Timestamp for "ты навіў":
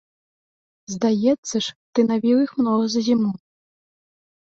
1.93-2.37